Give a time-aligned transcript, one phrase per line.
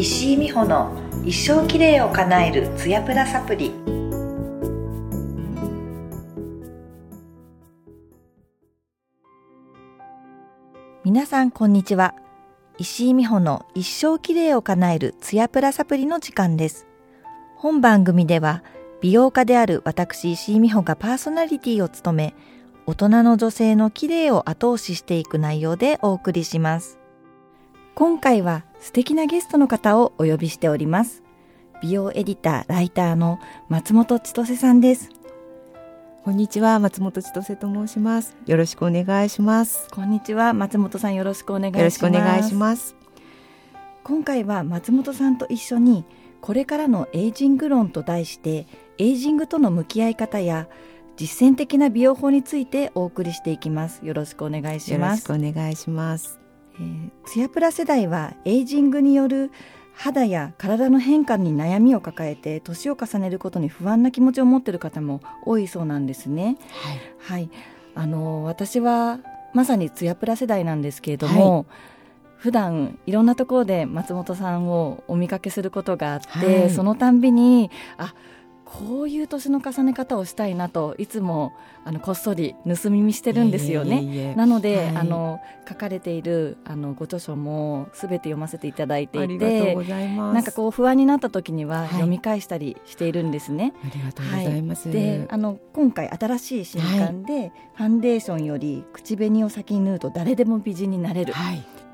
[0.00, 3.70] 石井美穂の一生きれいを叶えるツヤプラサプリ。
[11.04, 12.14] 皆さんこんにちは。
[12.78, 16.86] 石井美穂の一生きれいを叶えるツヤプラサプリの時間です。
[17.58, 18.64] 本番組では
[19.02, 22.34] 美容家である私石井美穂がパーソナリティを務め
[22.86, 26.99] 大人の女性の綺麗を後押ししていく内容でお送りします。
[27.94, 31.22] 今回は素敵なゲストの方をお呼びしております。
[31.82, 33.38] 美容エディターライターの
[33.68, 35.10] 松本千歳さんです。
[36.24, 38.36] こんにちは松本千歳と申します。
[38.46, 39.88] よろしくお願いします。
[39.90, 41.80] こんにちは松本さんよろしくお願いします。
[41.80, 42.94] よろしくお願いします。
[44.04, 46.04] 今回は松本さんと一緒に
[46.40, 48.66] これからのエイジング論と題して
[48.98, 50.68] エイジングとの向き合い方や
[51.16, 54.04] 実践的な美容法についてお送りしていきます。
[54.04, 55.30] よろしくお願いします。
[55.30, 56.40] よろしくお願いします
[56.80, 59.50] えー、ツヤプラ世代はエイジングによる
[59.92, 66.56] 肌や体の変化に悩みを抱えて年を重ねることに不安な気持ちを持っている方も多いそうなんですね。
[66.70, 67.50] はい、はい、
[67.94, 69.20] あの私は
[69.52, 71.66] まさにツヤプラ世代なんですけれども、はい、
[72.38, 78.14] 普段いろんなところで松本さんをお見かけすることがあって、はい、そのたんびにあ
[78.78, 81.52] こういう年の重ね方をしたいなといつも
[81.84, 84.00] あのこっそり盗み見してるんですよね。
[84.02, 93.72] いえいえなので、はい、あの書かれているあのご著書もすべて読ませていただいていてなんかこう不安になった時には読み返したりしているんですね。
[93.82, 94.88] はい、ありがとうございます。
[94.88, 101.34] はい、であの今回新しい新刊で、ファンデーションより口紅を先に塗ると誰でも美人になれる。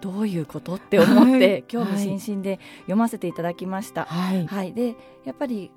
[0.02, 4.04] どういうことって思って、興味津々で読ませていただきました。
[4.04, 5.70] はい、はい、でやっぱり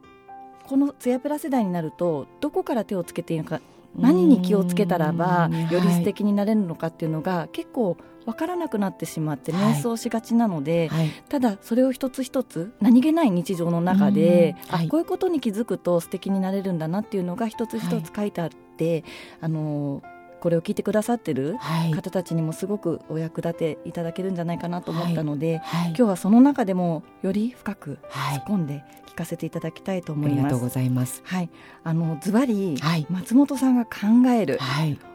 [0.70, 3.60] このツヤプラ世代になるとどこから手をつけていいのか
[3.98, 11.00] 何に気をつけたらばより素敵になれるのかっていうのが結構分からなくなってしまって瞑想しがちなので、はい。
[11.00, 19.04] はい、ただそれを一つ一つ何気ない日常の中で、はい、あこういうことに気づくと素敵になれるんだなっていうのが一つ一つ書いてあって、
[19.42, 20.04] あの
[20.40, 21.58] これを聞いてくださってる
[21.94, 30.40] 方たちにもすごくお役立ていただけるんじゃないかなと思ったので、今日はその中でもより深く突っ込んで聞かせていただきたいと思います。
[30.40, 31.22] ありがとうございます。
[31.26, 31.50] はい、
[31.84, 32.78] あのズバリ、
[33.10, 33.92] 松本さんが考
[34.30, 34.60] える、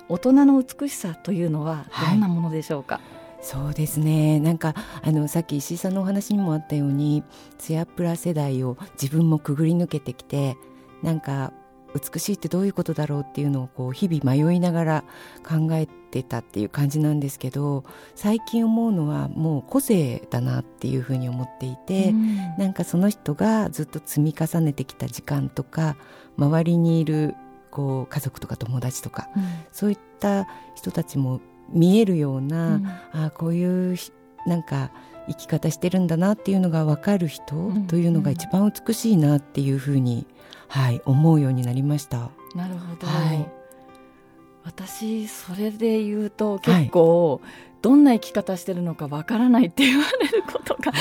[0.08, 3.00] 大人の美しさというのはどんなものでしょうか？
[3.40, 4.40] そうですね。
[4.40, 7.22] なんかあのさっき石井さんのお話にもあったように
[7.58, 10.56] ツヤプラ世代を自分もくぐり抜けてきて
[11.02, 11.52] なんか
[11.94, 15.04] 美しいってどういうことだろうっていうのをこう日々迷いながら
[15.46, 17.84] 考えてたっていう感じなんですけど
[18.14, 25.96] 最近思うのはもう個性だなっていうふうに思っていて、うん、なんかその人がずっと積み重ねてきた時間とか
[26.36, 27.34] 周りにいる
[27.70, 31.40] こう家族とか友達とか、うん、そういった人たちも
[31.70, 32.86] 見えるような、うん、
[33.24, 33.96] あこういう
[34.46, 34.90] なんか
[35.28, 40.26] 生き方してるんだなっていうのが分かる人というのが一番美しいなっていうふうに
[40.74, 42.30] はい、思うようになりました。
[42.56, 43.46] なるほど、はい、
[44.64, 50.92] 私それで言うと結構、はい、どんな生き方してるのかわからないって言われることが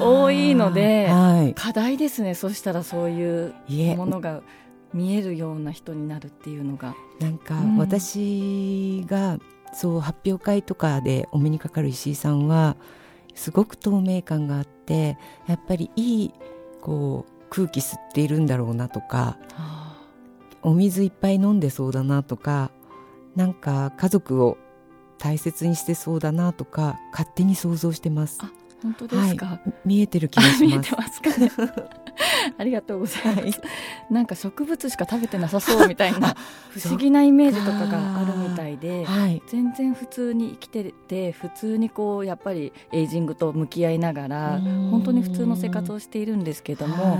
[0.00, 2.36] 多いので、はい、課題ですね。
[2.36, 3.54] そしたらそういう
[3.96, 4.42] ものが
[4.94, 6.94] 見えるような人になるっていうのが。
[7.18, 9.38] なんか私が、
[9.72, 12.76] そう発表会とかでお目にかかる石井さんは
[13.34, 16.34] すごく透明感があってやっぱりいい
[16.80, 19.38] こう空気吸っているんだろうなとか、
[20.62, 22.70] お水いっぱい飲んでそうだなとか
[23.36, 24.58] なんか家族を
[25.18, 28.40] 大切にしてそうだなとか勝手に想像してます。
[28.82, 30.64] 本当ですか、はい、見えてる気がします。
[30.66, 31.50] 見えてますかね。
[32.58, 33.60] ありがとうございます。
[34.10, 36.34] なんか植物しか食べてなさそうみたいな
[36.70, 47.18] 不思議なイメージとかがあるみたいで、はい、全然普通に生きてて普通にこうやっぱりエイジングと向き合いながら本当に普通の生活をしているんですけども、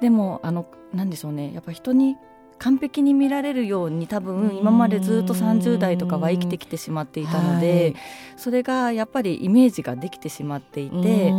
[0.00, 1.52] でもあのなんでしょうね。
[1.52, 2.16] やっぱ人に
[2.58, 7.94] 完璧に見られるように多分今までずっと30代とかは生きてきてしまっていたので、はい、
[8.36, 11.32] それがやっぱりイメージができてしまっていて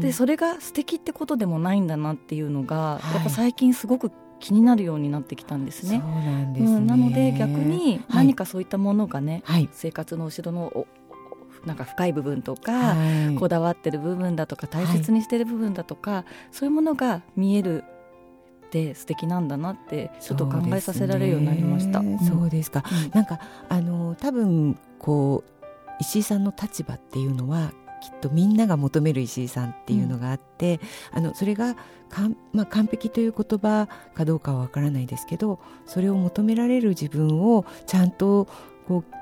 [0.00, 4.10] でそれが素敵ってことでもないんだなっていうのが、はい、やっぱ最近すごく
[4.40, 5.98] 気になるようになってきたんですね。
[5.98, 6.04] な
[6.54, 6.66] すね。
[6.66, 10.86] うん、なので逆に何かそういったものがね、はい、生活の後ろの
[11.64, 17.84] なんか深い部分とか、はい、こだわってる部分だとか大切にしてる部分だとか、はい、そういうものが見える
[18.68, 22.02] って素敵なんだなってちょっと考えさせられるようになりました。
[22.24, 25.50] そうですか、うん、なんかあの多分こう
[26.00, 30.80] 石井さんの立場っていうのはきっとみんなが求める石井さんっていうのがあって、
[31.12, 31.76] うん、あのそれが
[32.08, 38.48] かん、まあ、完璧という言葉かどうかはわからないですけどそれを求められる自分をちゃんと
[38.86, 39.14] こう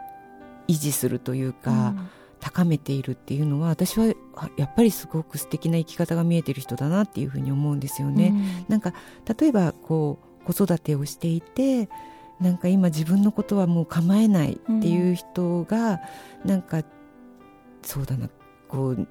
[0.69, 1.94] 維持するというか、
[2.40, 4.06] 高めているっていうのは私は
[4.56, 8.28] やっぱりすごく素敵な生き方が見えてる人だなっていうふうに思うんですよね。
[8.28, 8.93] うん、なんか
[9.38, 11.88] 例えばこう子育てをしていて
[12.40, 16.00] なんか今自分のことはもう構えないっていう人が、
[16.44, 16.82] うん、なんか
[17.82, 18.28] そうだな
[18.68, 19.08] こう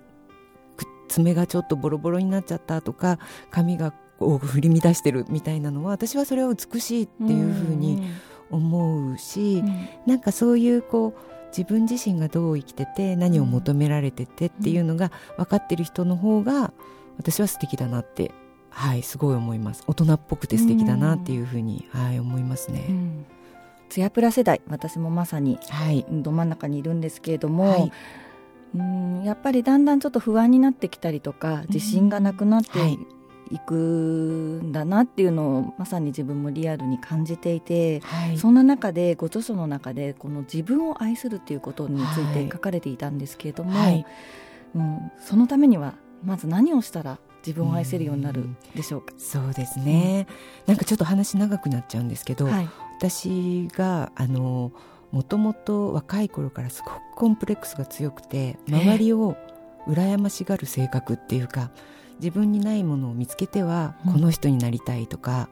[1.07, 3.19] 爪がちょっとボロボロになっちゃったとか
[3.51, 8.01] 髪がこう振り乱してるみたいなのは私はそれは美しいっていうふうに
[8.49, 16.73] 思うし、うん、なんかそういうこう自分自身がどう生きてて何を求められててっていうのが分かってる人の方が
[17.17, 18.31] 私は素敵だなって
[18.69, 19.83] はいすごい思います。
[19.87, 22.85] 大人っぽくて素敵だなっていうふうに、はい思いますね。
[22.89, 23.25] うん。
[23.87, 27.91] ツヤプラ世代私もまさに、はい、ど真ん中にいるんですけれども、はい、
[28.75, 33.00] うんやっぱりだんだんちょっと不安になってきたりとか自信がなくなってい。
[33.68, 44.04] くんだなっていうのをまさに自分もリアルに感じていて、はい、そんな中でご著書の中でこの自分を愛するっていうことについて書かれていたんですけれども、はい、
[44.74, 45.94] うん、そのためには
[46.24, 49.13] まず何をしたら自分を愛せるようになるでしょうか？
[49.16, 50.25] うそうですね、
[50.66, 54.72] うん、なんかちょっと話長くなっちゃうんですけど、はい、私があの
[55.15, 59.38] もともと若い頃からすごくコンプレックスが強くて周りを
[59.88, 61.71] 羨ましがる性格っていうか、
[62.19, 65.47] 自分にないものを見つけてはこの人になりたいとか、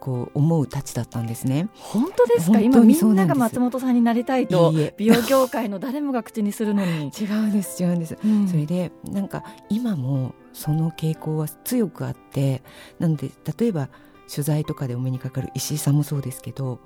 [0.00, 1.70] こう思うたちだったんですね。
[1.76, 2.60] 本当ですか？
[2.60, 7.10] 今みんなが松本さんになりたいと美容業界の誰もが口にするのに。
[7.18, 12.62] 違うんです違うんです、うん、それでなんか今もその傾向は強くあって
[12.98, 13.88] なので例えば
[14.30, 16.80] 取材とかでお目にかかる石井さんもそうですけど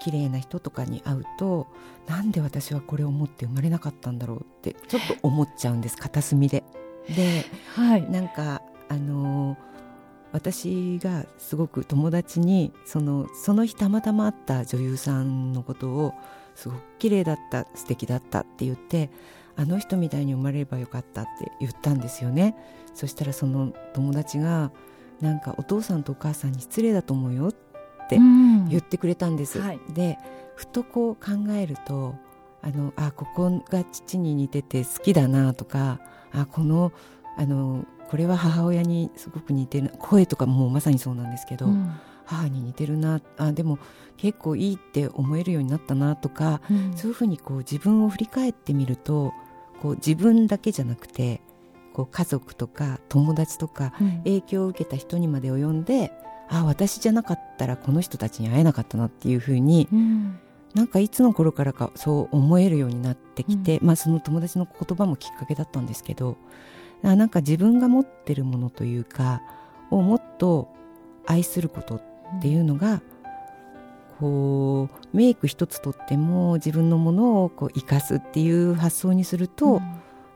[0.00, 1.68] 綺麗な人とかに会うと
[2.08, 6.64] なんで私はこれを持って生まれなかったんだろうってちょっと思っちゃうんです片隅で。
[7.08, 7.44] で、
[7.74, 9.56] はい、なんかあのー、
[10.32, 16.14] 私がすごく友達にそのその日たまたま会った女優さんのことを
[16.54, 19.10] すごく綺麗だった素敵だったって言って
[19.56, 22.56] あの人みたいに生まれればよかったって言ったんですよね
[22.94, 24.72] そしたらその友達が
[25.20, 27.69] なんかお父さんとお母さんに失礼だと思うよって
[28.16, 30.18] 言ってくれたんです、うんはい、で
[30.54, 32.14] ふとこう考えると
[32.62, 36.00] あのあここが父に似てて好きだなとか
[36.32, 36.92] あこの
[37.36, 41.92] あのこれは母親にすごく似てる声とかもまさにそうなんですけど、うん、
[42.26, 43.78] 母に似てるなあでも
[44.16, 49.32] 結構いいって思えるようになったなとか、うん、そういうふうにこう自分を振り返ってみると
[49.80, 51.40] こう自分だけじゃなくて
[51.94, 56.10] こう家族とか友達とか影響を受けた人にまで及んで、うん、
[56.50, 60.38] あ私じゃなかったらこの人たちに会えなかったなっていうふうに、ん、
[60.74, 66.36] なんかいつの頃からかそう思えるようになってきて、うん、まあ、その友達の言葉もきっかけだったんですけど
[67.02, 69.40] なんか自分が持ってるものというか
[69.90, 70.68] をもっと
[71.26, 72.02] 愛することっ
[72.42, 73.02] ていうのが、
[74.20, 79.82] こうメイク一つとっても自分のものをこう生かすっていう発想にすると、うん、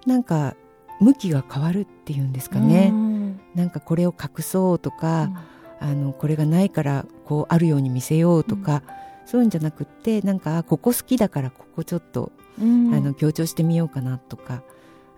[0.06, 0.56] なんか
[1.00, 5.36] 向きが変わるっていうんですかね、うん、なんかこれを隠そうとか、うん、
[5.84, 8.82] あのこれがないからこうあるように見せようとか、
[9.22, 14.62] うん、そういうんじゃなくってなんかここ好きだからここちょっと、あの強調してみようかなとか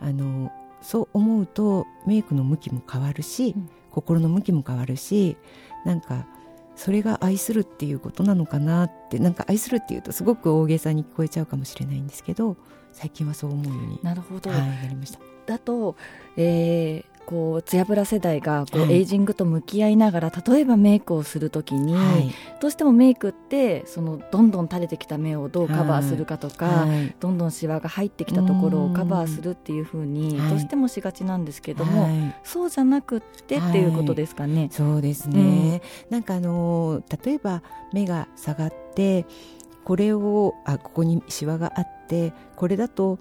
[0.01, 0.51] あの
[0.83, 3.55] そう思うとメイクの向きも変わるし、
[3.93, 5.37] 心の向きも変わるし
[5.85, 6.27] なんか
[6.75, 12.57] それが愛するっていうことなのかなってなんか愛するっていうとすごく大げさに聞こえちゃうかもしれないんですけど
[12.93, 15.21] 最近はそう思うようになるほど、はい、なりました。
[15.47, 15.97] だと、
[16.37, 32.09] えー、こうツヤブラ世代がこう、エイジングと向き合いながら例えばメイクをするときに、はい、どうしてもメイクってそのどんどん垂れてきた目をどうカバーするかとか、はい、どんどんシワが入ってきたところをカバーするっていうふうにどうしてもしがちなんですけども、
[32.45, 34.69] そうじゃなくってっていうことですかね。
[34.71, 39.27] そうですね、うん、なんかあの例えば目が下がって
[39.85, 43.19] これをあここにシワがあってこれだと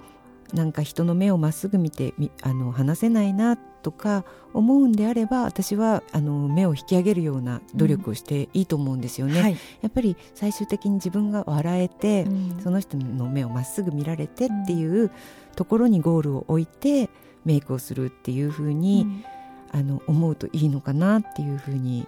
[0.54, 9.36] なんか人の目をまっすぐ見てあの話せないなとか思うんであれば私はあの目を引き上げるような努力をしていいと思うんですよね。
[9.36, 15.12] うんはい、やっぱり最終的に自分が笑えて、うん、その人の目をまっすぐ見られてっていう
[15.56, 17.12] ところにゴールを置いて
[17.44, 19.24] メイクをするっていうふうに、
[19.72, 22.08] あの思うといいのかなっていうふうに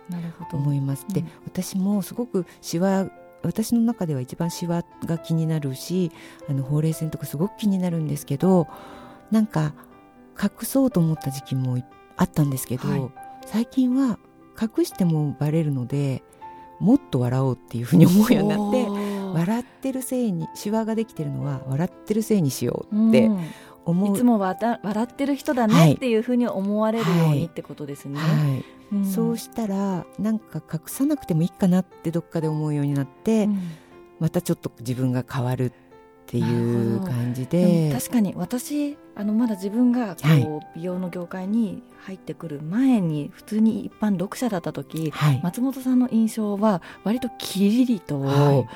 [0.51, 1.05] 思います。
[1.09, 3.07] で私もすごくシワ
[3.43, 6.11] 私の中では一番シワが気になるし
[6.49, 8.67] あのほうれい線とかすごく気になるんですけど
[9.29, 9.73] なんか
[10.41, 11.81] 隠そうと思った時期も
[12.15, 13.11] あったんですけど、はい、
[13.45, 14.19] 最近は
[14.59, 16.23] 隠してもバレるので
[16.79, 18.87] もっと笑おうっていうふうに思うようになって
[19.39, 23.29] 笑ってるせいにシワができてるのは笑ってるせいにしようって
[23.85, 28.19] 思う、いつも笑ってる人だねっていうふうに思われるようにってことですね。
[29.13, 33.59] そうしたらなんか隠さなくてもいいかなってどっかで思うようになって、うん、
[34.19, 35.71] またちょっと自分が変わるっ
[36.27, 37.89] っていう感じで。
[37.93, 48.67] 確かに私あのまだ自分がこう、はい、美容の業界に入ってくる前に普通に一般読者だった時、はい、松本さんの印象は割とキリリと、はい、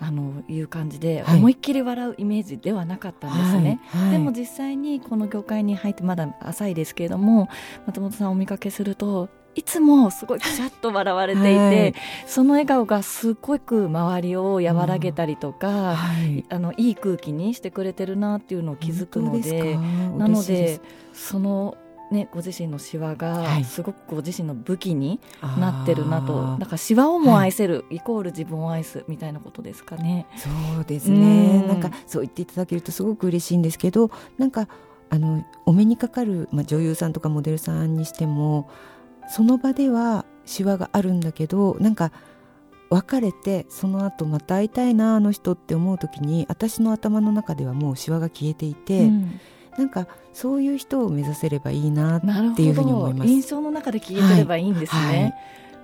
[0.00, 3.80] あのいう感じで、思いっきり笑うイメージではなかったんですね、
[4.12, 7.48] でも実際にこの業界に入ってまだ浅いですけれども
[7.86, 11.94] 松本さんをお見かけするといつもすごいピシャッと笑われていて、はい、
[12.26, 15.94] その笑顔がすごく周りを和らげたりとか、うん。
[15.94, 19.76] はい、あのいい空気にしてくれてるなっていうのを気づくので
[20.16, 20.80] なので
[21.12, 21.76] その
[22.12, 25.20] ね、ご自身のシワがすごくご自身の武器に
[25.58, 30.26] なってるなと、はい、だからシワをも愛せる、はい、イコール自分を愛すみたいなことですかね。
[30.36, 30.48] そ
[30.80, 31.62] うですね。
[31.66, 34.68] なんかそう言っていただけるとすごく嬉しいんですけどなんか
[35.10, 38.70] あのお目にかかる、まあ、女優さんとかモデルさんにしても
[39.28, 42.10] その場ではシワがあるんだけどなんか
[42.90, 49.40] 別れてその後また会いたいなあの人って思う時に私の頭の中ではもうシワが消えていて、うん、
[49.76, 52.20] なんかそういう人を目指せればいいなっ
[52.56, 53.30] ていうふうに思います。
[53.30, 55.34] 印象の中で消えてればいいんですね、はいはい、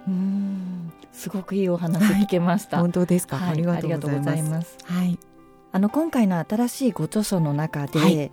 [0.09, 0.93] うん。
[1.13, 4.79] すごくいいお話聞けました、本当ですか、ありがとうございます。
[4.85, 5.19] はい。
[5.73, 8.33] あの今回の新しいご著書の中で、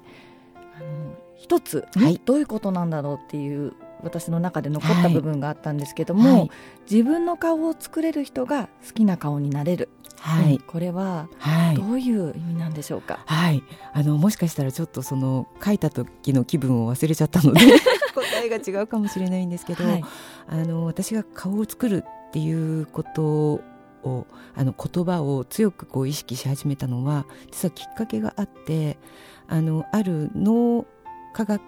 [0.77, 1.87] あの一つ、
[2.23, 6.51] どういうことなんだろうっていう私の中で残った部分があったんですけども、はい、
[6.89, 9.89] 自分の顔を作れる人が好きな顔になれる。
[10.19, 11.27] はい、うん、これは
[11.75, 13.23] どういう意味なんでしょうか？
[13.25, 17.59] はい、あのもしかしたらちょっとその書いた時の気分を忘れちゃったので
[18.13, 20.03] 答えが違うかもしれないんですけど、はい、
[20.47, 23.61] あの私が顔を作るっていうこと
[24.03, 28.97] をあの言葉を強くこう意識し始めたのは実はきっかけがあって
[29.47, 30.85] あのある脳
[31.33, 31.61] 科学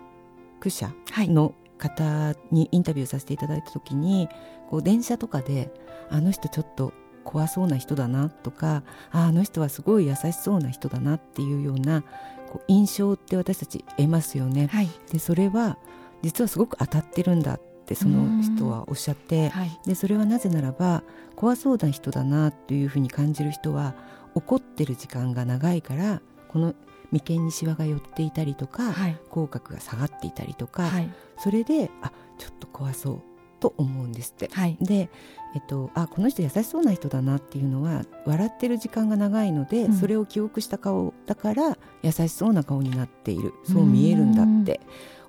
[0.69, 4.29] 者の方にインタビューさせていただいた時に
[4.69, 5.73] こう電車とかで
[6.09, 6.93] あの人ちょっと
[7.25, 12.03] 怖そうな人だなとかああの人はすごい優しそうな人だなっていうような
[12.49, 14.67] こう印象って私たち得ますよね。
[14.67, 15.77] はい、でそれは
[16.21, 21.03] 実はすごく当たってるんだってその人はおっしゃって、はい、でそれはなぜならば
[21.35, 23.95] 怖そうな人だなというふうに感じる人は
[24.35, 26.75] 怒ってる時間が長いからこの
[27.13, 33.21] 眉間にしわが寄っていたりとか、はい、口角が下がっていたりとか、はい、それであちょっと怖そう
[33.59, 34.49] と思うんですって。
[34.51, 35.09] はい、で、
[35.55, 43.53] えっと、あこの人優しそうな人だなっていうのは笑ってる時間が長いので、うん、それを記憶した顔だから優しそうな顔になっている。
[43.63, 44.81] そう見えるんだって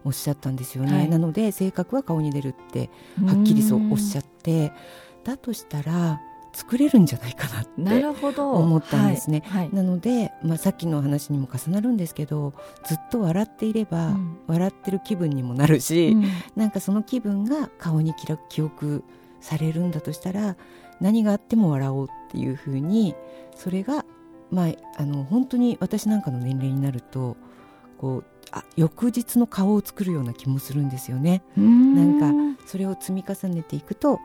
[0.04, 1.06] おっしゃったんですよね。
[1.06, 2.90] なので性格は顔に出るって
[3.24, 4.72] はっきりそうおっしゃって
[5.22, 6.20] だとしたら
[6.54, 8.06] 作れるんじゃないかなって
[8.36, 9.42] 思ったんですね。
[9.46, 18.14] はいはい、なので、まあ、さっきの話にも重なるんですけどずっと笑っていれば、うん、笑ってる気分にもなるし、うん、なんかその気分が顔に
[18.48, 19.02] 記憶
[19.40, 20.56] されるんだとしたら
[21.00, 23.14] 何があっても笑おうっていうふうに
[23.56, 24.04] それが、
[24.50, 27.36] まあ、あの本当に私なんかの年齢になると
[27.98, 31.42] こうあ翌日の顔を作るような気もするんですよね。
[31.60, 32.20] ん。
[32.20, 34.20] なんかそれを積み重ねていくと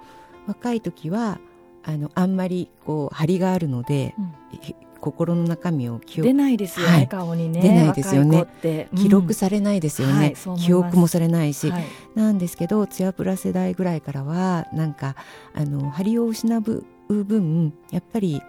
[0.48, 1.40] 若い時は
[1.84, 4.34] あのあんまりこう張りがあるので、うん、
[5.00, 7.62] 心の中身を記憶出ないですよね、はい、顔にね。
[7.62, 8.48] 出ないですよね、
[8.92, 15.16] うん、記録されないですよね、はい、記憶もされないし、はい、なんですけどツヤプラ世代ぐらいからはなんか
[15.54, 18.42] あの張りを失う分やっぱり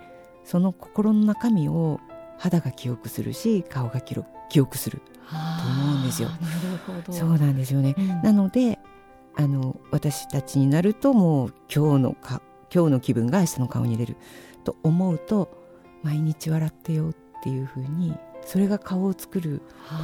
[0.45, 2.01] その心の中身を
[2.39, 4.17] 肌が記憶するし顔が記
[4.49, 5.01] 記憶する。
[5.31, 6.29] と思うんですよ。
[7.11, 8.81] そうなんですよね、うん、なので
[9.37, 14.17] あの私たちになるともう今日のか今日の気分が明日の顔に出る
[14.65, 15.50] と思うと
[16.03, 19.62] 毎日笑ってよっていうふうにそれが顔を作る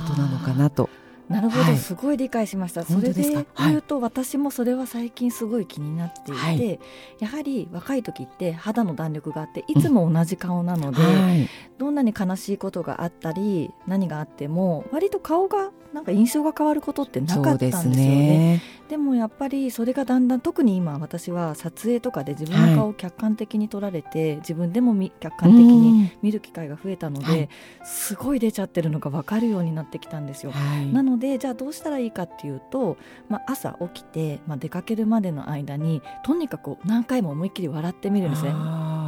[0.08, 0.88] ことなのかなと。
[1.28, 2.84] なるほど、はい、すごい理解しました。
[2.84, 6.78] それで言うと、はい、私もそれは最近すごい気になっていて、はい、
[7.18, 18.62] やはり若い時って肌の弾力があっていつも同じ顔なので、うん、どんなに悲しいことがあったり何があっても割と顔がなんか印象が変わることってなかったんですよね。
[18.85, 27.48] でもやっぱりそれがだんだん特に今私は撮影とかで自分の顔を客観的に撮られて、はい、自分でも客観的に見る機会が増えたので、はい、
[27.84, 30.52] すごい出ちゃってるのが分かるようになってきたんですよ。
[30.52, 32.96] はい、なのでじゃあどうしたらいいかっていうと、
[33.28, 38.52] まあ、朝起きて、まあ、出かけるまでの間にとにかく何回も思いっきり笑ってみるんですね。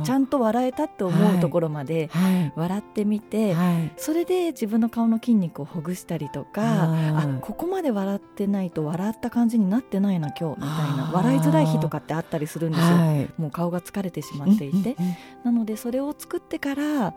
[0.05, 2.11] ちゃんと笑えたって思うところまで
[2.55, 3.55] 笑ってみて、
[3.97, 14.97] それで自分の顔の筋肉をほぐしたりとかあここまで笑ってないと笑った感じになってないな今日みたいな笑いづらい日とかってあったりするんですよ、はい、もう顔が疲れてしまっていて、
[15.45, 17.15] なのでそれを作ってから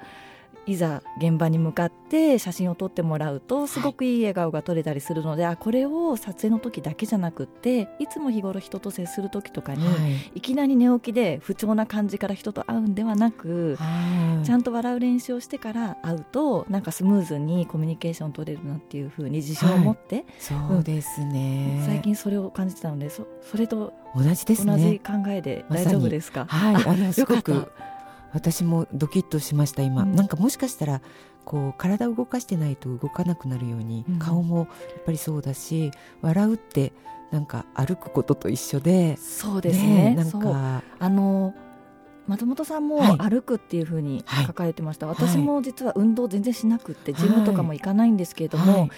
[0.66, 26.76] いざ現場に向かって写真を撮ってもらうとすごくいい笑顔が撮れたりするので、はい、あこれを撮影の時だけじゃなくっていつも日頃人と接する時とかに、はい、いきなり寝起きで不調な感じから人と会うんではなく、はい、ちゃんと笑う練習をしてから会うとなんかスムーズにコミュニケーション取れるなっていうふうに自信を持って、そうですね、うん、最近それを感じてたのでそそれと同じです、ね、同じ考えで大丈夫ですか、はい。
[26.76, 27.72] あの すごく
[28.34, 31.02] 私もドキッとしました今、うん、なんかもしかしたら
[31.46, 34.68] こう体を動かしてないと動かなくなるように、うん、顔もやっ
[35.06, 36.94] ぱりそうだし笑うって
[37.32, 40.84] なんか歩くことと一緒でそうですね、ね、なんか。
[41.00, 41.54] あの
[42.28, 48.92] 松本さんも歩くっていうふうに書かれてました、はい、私も実は運動全然しなくて、ジムとかも行かないんですけれども、はい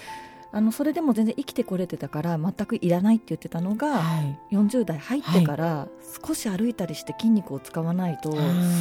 [0.56, 5.88] あのそれでも全然生きてこれてたから全くいらないって言ってたのが、はい、40代入ってから
[6.24, 8.36] 少し歩いたりして筋肉を使わないと、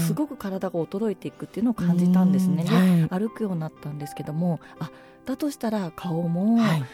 [0.07, 4.91] すごく体が衰えていくっていうのを感じたんですね、はい、歩くようになったんですけどもあ
[5.25, 6.85] だとしたら顔も、はい。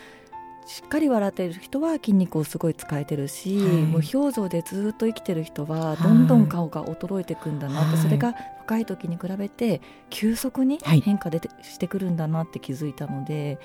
[0.68, 9.80] しっかり笑っている人は筋肉をすごい使えてるし、はい、無表情でずっと生きてる人はどんどん顔が衰えていくんだなって、はい、それが若い時に比べて
[10.10, 13.58] 急速に変化で、してくるんだなって気づいたので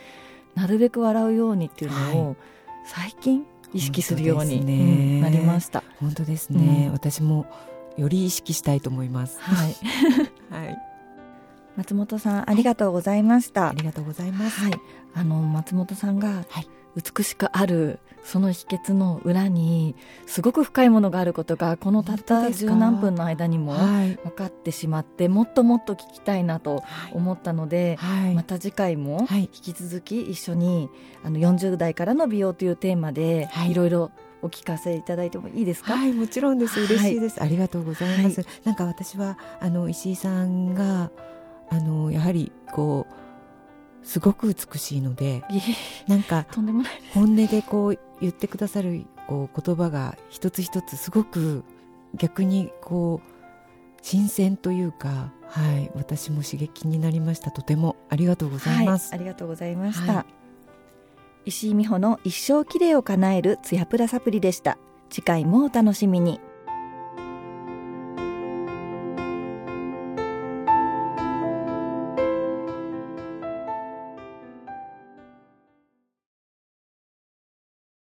[0.56, 2.36] なるべく笑うようにっていうのを
[2.86, 5.84] 最近意識するようになりました。
[6.00, 7.46] 本当ですね、うん、私も
[7.98, 9.40] より意識したいと思います。
[9.40, 9.76] はい。
[10.50, 10.78] はい。
[11.76, 13.70] 松本さんありがとうございました。
[13.70, 14.60] ありがとうございます。
[14.60, 14.74] はい。
[15.16, 19.96] あの松本さんが、はい、美しくあるその秘訣の裏に
[20.28, 30.90] すごく深いものがあることがこのたった十何分の間にも分かってしまって、もっともっと聞きたいなと思ったので、はい、また次回も引き続き一緒に
[31.24, 35.98] あの40代からの美容というテーマでいろいろお聞かせいただいてもいいですか？
[35.98, 36.80] はい、もちろんです。
[36.80, 37.40] 嬉しいです。
[37.40, 38.40] はい、ありがとうございます。
[38.40, 41.12] はい、なんか私はあの石井さんが
[41.70, 43.23] あのやはりこう
[44.04, 45.44] すごく美しいので
[46.08, 46.46] なんか
[47.14, 51.64] 本音でこう言ってくださるこう言葉が一つ一つすごく
[52.16, 53.30] 逆にこう
[54.02, 57.52] 新鮮というか、はい、私も刺激になりました。
[57.52, 60.26] とてもありがとうございます、はい、ありがとうございました、は
[61.46, 64.78] い、石井美穂の一生きれいを叶えるツヤプラサプリでした。
[65.10, 66.42] 次回もお楽しみに